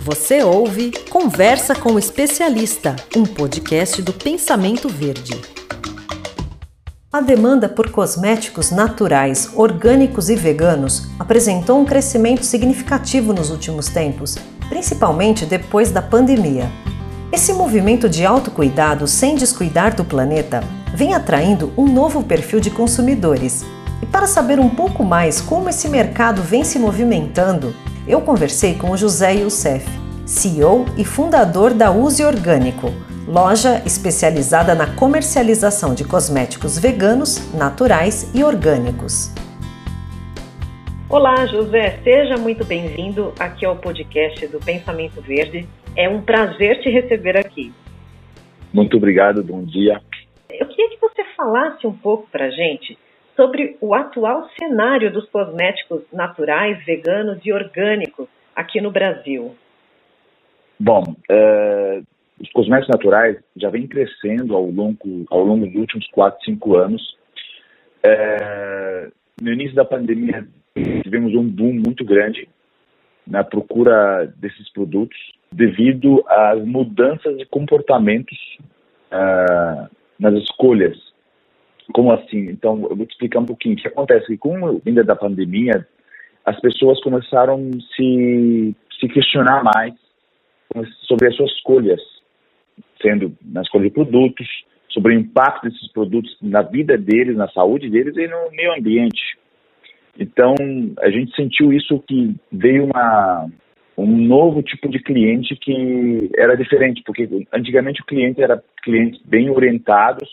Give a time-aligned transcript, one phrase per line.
[0.00, 5.38] Você ouve Conversa com o Especialista, um podcast do Pensamento Verde.
[7.12, 14.36] A demanda por cosméticos naturais, orgânicos e veganos apresentou um crescimento significativo nos últimos tempos,
[14.68, 16.70] principalmente depois da pandemia.
[17.32, 20.62] Esse movimento de autocuidado sem descuidar do planeta
[20.94, 23.64] vem atraindo um novo perfil de consumidores.
[24.00, 27.74] E para saber um pouco mais como esse mercado vem se movimentando,
[28.08, 29.86] eu conversei com o José Youssef,
[30.24, 32.88] CEO e fundador da Use Orgânico,
[33.26, 39.30] loja especializada na comercialização de cosméticos veganos, naturais e orgânicos.
[41.10, 45.68] Olá, José, seja muito bem-vindo aqui ao podcast do Pensamento Verde.
[45.94, 47.72] É um prazer te receber aqui.
[48.72, 50.00] Muito obrigado, bom dia.
[50.50, 52.96] Eu queria que você falasse um pouco para a gente
[53.38, 59.54] sobre o atual cenário dos cosméticos naturais, veganos e orgânicos aqui no Brasil.
[60.80, 62.02] Bom, é,
[62.40, 67.16] os cosméticos naturais já vêm crescendo ao longo, ao longo dos últimos 4, 5 anos.
[68.02, 69.08] É,
[69.40, 70.44] no início da pandemia,
[71.04, 72.48] tivemos um boom muito grande
[73.24, 75.16] na procura desses produtos
[75.52, 78.36] devido às mudanças de comportamentos
[79.12, 81.07] uh, nas escolhas
[81.92, 82.50] como assim?
[82.50, 83.74] Então, eu vou te explicar um pouquinho.
[83.74, 84.36] O que acontece?
[84.36, 85.86] Com a vinda da pandemia,
[86.44, 89.94] as pessoas começaram a se, se questionar mais
[91.06, 92.00] sobre as suas escolhas,
[93.02, 94.46] sendo na escolha de produtos,
[94.90, 99.38] sobre o impacto desses produtos na vida deles, na saúde deles e no meio ambiente.
[100.18, 100.54] Então,
[101.00, 103.48] a gente sentiu isso que veio uma,
[103.96, 109.48] um novo tipo de cliente que era diferente, porque antigamente o cliente era clientes bem
[109.50, 110.28] orientados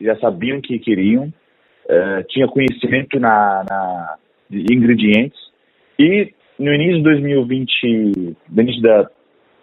[0.00, 4.16] já sabiam o que queriam, uh, tinha conhecimento na, na,
[4.48, 5.38] de ingredientes
[5.98, 9.10] e no início de 2020, no início da,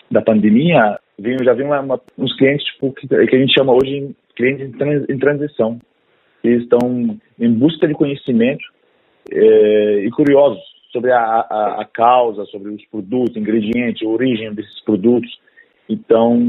[0.10, 1.72] da pandemia, veio, já vinham
[2.18, 5.80] uns clientes tipo, que, que, a gente chama hoje clientes em, trans, em transição.
[6.44, 8.64] Eles estão em busca de conhecimento
[9.32, 10.62] eh, e curiosos
[10.92, 15.30] sobre a, a, a, causa, sobre os produtos, ingredientes, origem desses produtos.
[15.90, 16.40] Então,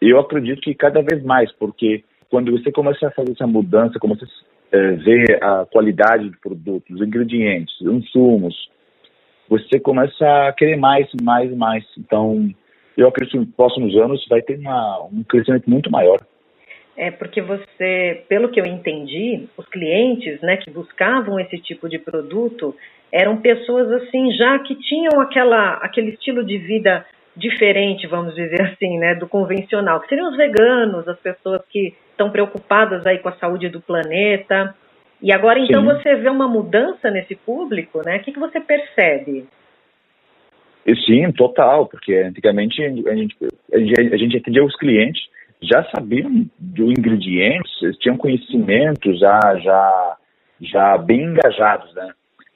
[0.00, 2.04] eu acredito que cada vez mais, porque
[2.34, 6.92] quando você começa a fazer essa mudança, começa a é, ver a qualidade do produto,
[6.92, 8.68] os ingredientes, os insumos,
[9.48, 11.84] você começa a querer mais, mais, mais.
[11.96, 12.50] Então,
[12.96, 16.18] eu acredito que nos próximos anos vai ter uma, um crescimento muito maior.
[16.96, 22.00] É porque você, pelo que eu entendi, os clientes, né, que buscavam esse tipo de
[22.00, 22.74] produto
[23.12, 27.06] eram pessoas assim já que tinham aquela aquele estilo de vida
[27.36, 32.30] diferente, vamos dizer assim, né, do convencional, que seriam os veganos, as pessoas que estão
[32.30, 34.74] preocupadas aí com a saúde do planeta.
[35.20, 35.86] E agora, então, Sim.
[35.86, 38.16] você vê uma mudança nesse público, né?
[38.16, 39.46] O que, que você percebe?
[41.06, 43.36] Sim, total, porque antigamente a gente,
[43.72, 45.22] a gente, atendia os clientes,
[45.62, 50.16] já sabiam do ingredientes, tinham conhecimentos já, já,
[50.60, 52.12] já bem engajados, né?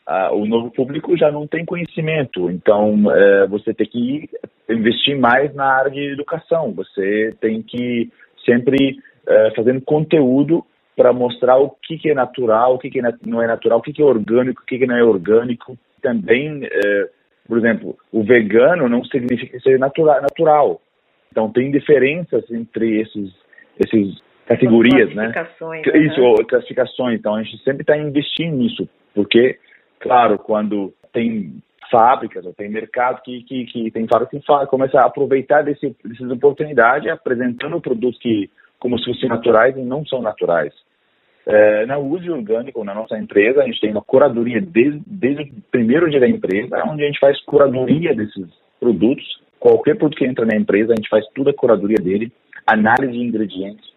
[0.07, 4.29] Ah, o novo público já não tem conhecimento, então é, você tem que
[4.69, 8.11] investir mais na área de educação, você tem que
[8.45, 8.99] sempre
[9.29, 10.65] é, fazendo conteúdo
[10.97, 13.93] para mostrar o que, que, é natural, o que, que, não é natural, o que,
[13.93, 15.79] que é orgânico, o que, que, não é orgânico.
[16.03, 17.09] Também, é,
[17.47, 20.21] por exemplo, o vegano não significa ser natural.
[20.21, 20.81] natural.
[21.31, 23.33] Então, tem diferenças entre esses,
[23.79, 25.31] esses categorias, né?
[25.33, 25.99] classificações, né?
[25.99, 27.19] Isso, classificações.
[27.21, 29.59] Então, a gente sempre está investindo nisso, porque,
[30.01, 35.07] claro, quando tem fábricas ou tem mercado que, que, que tem fábricas que começa a
[35.07, 40.73] aproveitar desse, dessas oportunidades, apresentando produtos que como se fossem naturais e não são naturais.
[41.47, 45.63] É, na Use Orgânico, na nossa empresa, a gente tem uma curadoria desde, desde o
[45.71, 48.47] primeiro dia da empresa, onde a gente faz curadoria desses
[48.79, 49.25] produtos.
[49.59, 52.31] Qualquer produto que entra na empresa, a gente faz toda a curadoria dele,
[52.67, 53.89] análise de ingredientes.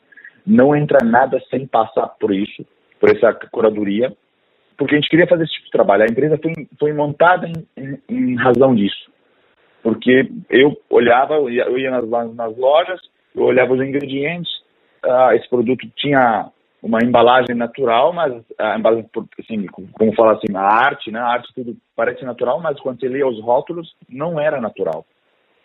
[0.47, 2.65] Não entra nada sem passar por isso,
[2.99, 4.15] por essa curadoria,
[4.77, 6.03] porque a gente queria fazer esse tipo de trabalho.
[6.03, 9.11] A empresa foi, foi montada em, em, em razão disso.
[9.83, 12.99] Porque eu olhava, eu ia, nas, nas lojas,
[13.35, 14.49] eu olhava os ingredientes,
[15.05, 16.49] uh, esse produto tinha
[16.81, 19.07] uma embalagem natural, mas a embalagem,
[19.39, 21.19] assim, como fala assim, a arte, né?
[21.19, 25.05] A arte tudo parece natural, mas quando você lê os rótulos, não era natural.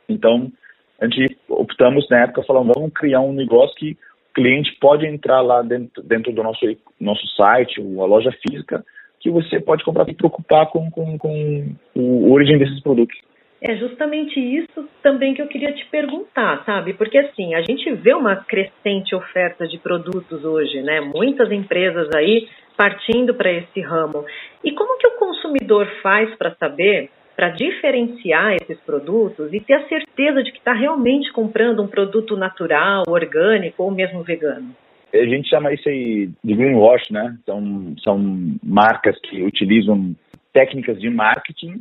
[0.08, 0.52] Então,
[1.00, 5.40] a gente optamos na época, falando, vamos criar um negócio que o cliente pode entrar
[5.40, 6.66] lá dentro, dentro do nosso,
[7.00, 8.84] nosso site, a loja física,
[9.18, 13.16] que você pode comprar e preocupar com, com, com a origem desses produtos.
[13.60, 16.92] É justamente isso também que eu queria te perguntar, sabe?
[16.92, 21.00] Porque assim, a gente vê uma crescente oferta de produtos hoje, né?
[21.00, 24.24] Muitas empresas aí partindo para esse ramo.
[24.62, 29.88] E como que o consumidor faz para saber para diferenciar esses produtos e ter a
[29.88, 34.74] certeza de que está realmente comprando um produto natural, orgânico ou mesmo vegano?
[35.12, 37.36] A gente chama isso aí de greenwash, né?
[37.44, 38.18] São, são
[38.62, 40.14] marcas que utilizam
[40.52, 41.80] técnicas de marketing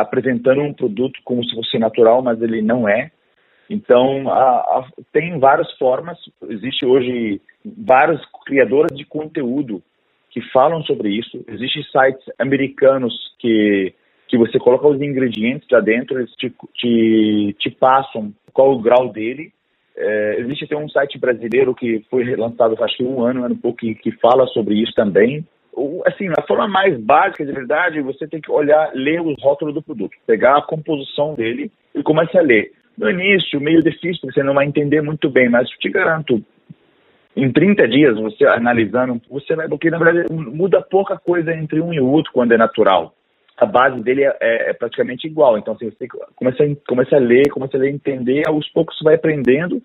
[0.00, 3.10] apresentando um produto como se fosse natural, mas ele não é.
[3.68, 6.18] Então, a, a, tem várias formas.
[6.48, 9.82] Existe hoje vários criadores de conteúdo
[10.30, 11.44] que falam sobre isso.
[11.46, 13.94] Existem sites americanos que,
[14.28, 19.12] que você coloca os ingredientes lá dentro, eles te, te, te passam qual o grau
[19.12, 19.52] dele.
[19.96, 23.56] É, existe até um site brasileiro que foi lançado acho que um ano, um ano
[23.56, 25.46] pouco, que, que fala sobre isso também.
[26.06, 29.82] Assim, a forma mais básica de verdade, você tem que olhar, ler os rótulos do
[29.82, 32.72] produto, pegar a composição dele e começar a ler.
[32.98, 36.42] No início, meio difícil, você não vai entender muito bem, mas te garanto,
[37.34, 41.94] em 30 dias, você analisando, você vai, porque na verdade muda pouca coisa entre um
[41.94, 43.14] e outro quando é natural.
[43.56, 45.56] A base dele é, é, é praticamente igual.
[45.56, 49.14] Então, assim, você começa começa a ler, começa a ler, entender, aos poucos você vai
[49.14, 49.82] aprendendo.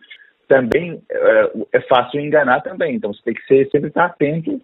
[0.47, 2.95] Também é, é fácil enganar também.
[2.95, 4.61] Então, você tem que ser, sempre estar atento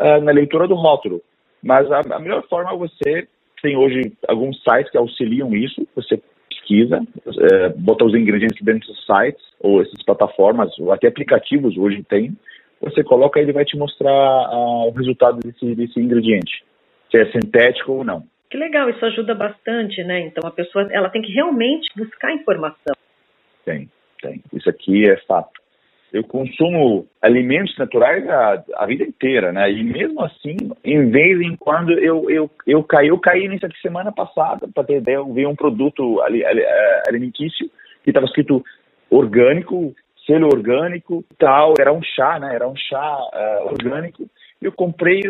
[0.00, 1.20] uh, na leitura do rótulo.
[1.62, 3.28] Mas a, a melhor forma é você
[3.62, 5.86] tem hoje alguns sites que auxiliam isso.
[5.94, 11.76] Você pesquisa, é, botar os ingredientes dentro dos sites, ou essas plataformas, ou até aplicativos
[11.76, 12.36] hoje tem,
[12.80, 16.64] você coloca e ele vai te mostrar uh, o resultado desse, desse ingrediente,
[17.10, 18.24] se é sintético ou não.
[18.50, 20.20] Que legal, isso ajuda bastante, né?
[20.20, 22.94] Então a pessoa ela tem que realmente buscar informação.
[23.64, 23.88] Tem,
[24.22, 24.42] tem.
[24.52, 25.59] Isso aqui é fato
[26.12, 29.70] eu consumo alimentos naturais a, a vida inteira, né?
[29.70, 34.10] E mesmo assim, em vez em quando eu eu eu caí, eu caí aqui semana
[34.10, 37.70] passada, para ter ideia, eu vi um produto ali, ali, é, alimentício
[38.02, 38.64] que estava escrito
[39.08, 39.94] orgânico,
[40.26, 42.54] selo orgânico, tal, era um chá, né?
[42.54, 44.28] Era um chá uh, orgânico.
[44.60, 45.20] Eu comprei,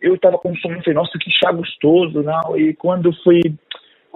[0.00, 2.56] eu estava consumindo, falei, nossa, que chá gostoso, não?
[2.56, 3.40] E quando fui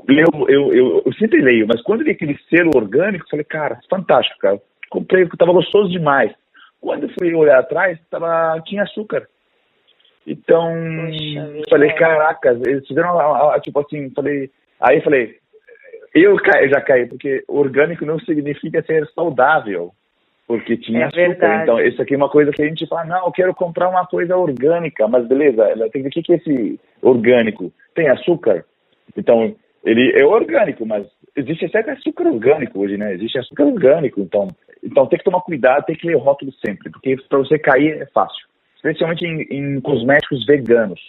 [0.07, 4.39] eu, eu, eu, eu sempre leio, mas quando vi aquele selo orgânico, falei, cara, fantástico,
[4.39, 4.61] cara
[4.91, 6.33] comprei porque estava gostoso demais.
[6.81, 9.27] Quando fui olhar atrás, tava, tinha açúcar.
[10.27, 10.73] Então,
[11.07, 11.93] Poxa, falei, é.
[11.95, 13.19] caraca, eles fizeram,
[13.61, 14.51] tipo assim, falei,
[14.81, 15.37] aí falei,
[16.15, 16.37] eu
[16.69, 19.93] já caí, porque orgânico não significa ser saudável,
[20.47, 21.21] porque tinha é açúcar.
[21.29, 21.63] Verdade.
[21.63, 24.07] Então, isso aqui é uma coisa que a gente fala, não, eu quero comprar uma
[24.07, 27.73] coisa orgânica, mas beleza, ela tem que ver o que é esse orgânico.
[27.95, 28.65] Tem açúcar?
[29.17, 29.55] Então,
[29.85, 33.13] ele é orgânico, mas existe até açúcar orgânico hoje, né?
[33.13, 34.49] Existe açúcar orgânico, então
[34.85, 38.03] então tem que tomar cuidado, tem que ler o rótulo sempre, porque para você cair
[38.03, 38.47] é fácil,
[38.77, 41.01] especialmente em, em cosméticos veganos.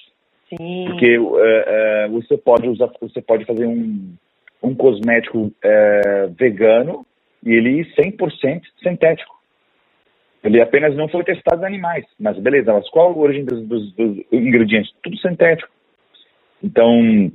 [0.50, 0.86] Sim.
[0.88, 4.16] Porque uh, uh, você pode usar, você pode fazer um,
[4.64, 7.06] um cosmético uh, vegano
[7.44, 9.36] e ele 100% sintético.
[10.44, 13.92] Ele apenas não foi testado em animais, mas beleza, mas qual a origem dos, dos,
[13.94, 14.94] dos ingredientes?
[15.02, 15.70] Tudo sintético.
[16.64, 17.32] Então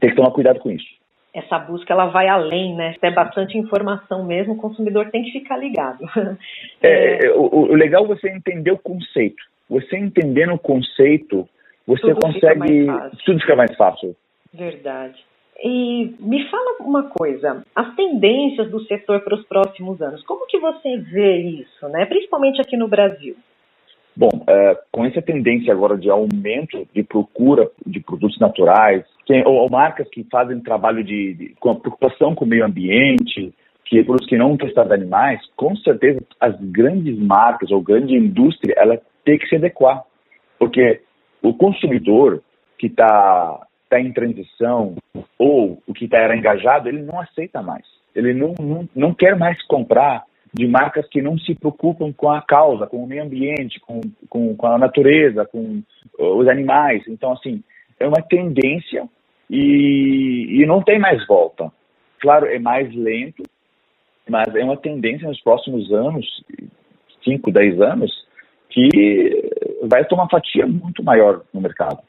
[0.00, 0.97] tem que tomar cuidado com isso
[1.34, 2.94] essa busca ela vai além, né?
[3.00, 6.04] É bastante informação mesmo, o consumidor tem que ficar ligado.
[6.80, 9.42] É, é, o, o, legal é você entender o conceito.
[9.68, 11.48] Você entendendo o conceito,
[11.84, 12.80] você tudo consegue.
[12.82, 14.14] Fica tudo fica mais fácil.
[14.54, 15.16] Verdade.
[15.60, 20.58] E me fala uma coisa, as tendências do setor para os próximos anos, como que
[20.58, 22.06] você vê isso, né?
[22.06, 23.34] Principalmente aqui no Brasil?
[24.18, 29.04] Bom, é, com essa tendência agora de aumento de procura de produtos naturais,
[29.46, 33.54] ou, ou, marcas que fazem trabalho de, de, com a preocupação com o meio ambiente,
[33.84, 39.00] que produtos que não testam animais, com certeza as grandes marcas ou grande indústria, ela
[39.24, 40.02] tem que se adequar,
[40.58, 41.00] porque
[41.40, 42.42] o consumidor
[42.76, 44.96] que está tá em transição
[45.38, 47.86] ou o que está engajado, ele não aceita mais.
[48.16, 50.24] Ele não, não, não quer mais comprar
[50.58, 54.56] de marcas que não se preocupam com a causa, com o meio ambiente, com, com,
[54.56, 55.80] com a natureza, com
[56.18, 57.04] os animais.
[57.06, 57.62] Então, assim,
[58.00, 59.08] é uma tendência
[59.48, 61.70] e, e não tem mais volta.
[62.20, 63.44] Claro, é mais lento,
[64.28, 66.26] mas é uma tendência nos próximos anos,
[67.22, 68.10] 5, 10 anos,
[68.68, 69.52] que
[69.84, 72.00] vai ter uma fatia muito maior no mercado.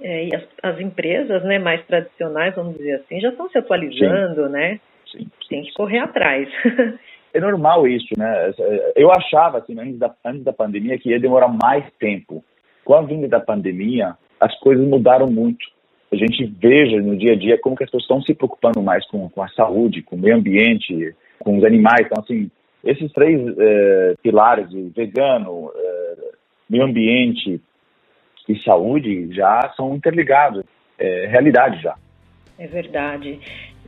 [0.00, 4.46] É, e as, as, empresas né, mais tradicionais, vamos dizer assim, já estão se atualizando,
[4.46, 4.52] sim.
[4.52, 4.80] né?
[5.10, 6.48] Sim, sim, Tem que correr atrás.
[7.32, 8.52] é normal isso, né?
[8.96, 12.44] Eu achava, assim, antes da, antes da pandemia, que ia demorar mais tempo.
[12.84, 15.66] Com a vinda da pandemia, as coisas mudaram muito
[16.10, 19.06] a gente veja no dia a dia como que as pessoas estão se preocupando mais
[19.08, 22.06] com, com a saúde, com o meio ambiente, com os animais.
[22.06, 22.50] Então, assim,
[22.82, 26.14] esses três é, pilares vegano, é,
[26.68, 27.60] meio ambiente
[28.48, 30.64] e saúde já são interligados,
[30.98, 31.94] é realidade já.
[32.58, 33.38] É verdade.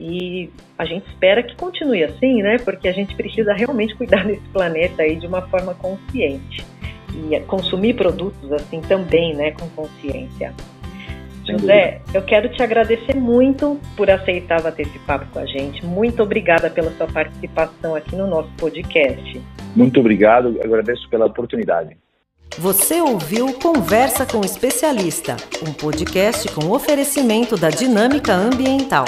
[0.00, 2.56] E a gente espera que continue assim, né?
[2.58, 6.64] Porque a gente precisa realmente cuidar desse planeta aí de uma forma consciente.
[7.14, 9.50] E consumir produtos assim também, né?
[9.52, 10.54] Com consciência.
[11.44, 15.84] José, eu quero te agradecer muito por aceitar bater esse papo com a gente.
[15.84, 19.40] Muito obrigada pela sua participação aqui no nosso podcast.
[19.74, 21.96] Muito obrigado, agradeço pela oportunidade.
[22.58, 29.04] Você ouviu Conversa com o Especialista, um podcast com oferecimento da Dinâmica Ambiental.